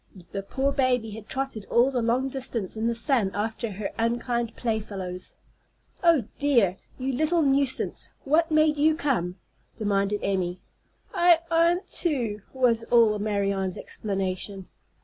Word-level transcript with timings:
The 0.31 0.41
poor 0.41 0.71
baby 0.71 1.11
had 1.11 1.29
trotted 1.29 1.67
all 1.67 1.91
the 1.91 2.01
long 2.01 2.27
distance 2.27 2.75
in 2.75 2.87
the 2.87 2.95
sun 2.95 3.29
after 3.35 3.73
her 3.73 3.91
unkind 3.99 4.55
playfellows. 4.55 5.35
"Oh, 6.03 6.23
dear! 6.39 6.77
You 6.97 7.13
little 7.13 7.43
nuisance! 7.43 8.11
What 8.23 8.49
made 8.51 8.77
you 8.77 8.95
come?" 8.95 9.35
demanded 9.77 10.21
Emmy. 10.23 10.59
"I 11.13 11.37
'ant 11.51 11.85
to," 11.99 12.41
was 12.51 12.83
all 12.85 13.19
Marianne's 13.19 13.77
explanation. 13.77 14.67